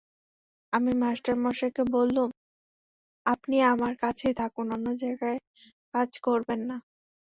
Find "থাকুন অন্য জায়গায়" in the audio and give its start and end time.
4.33-5.37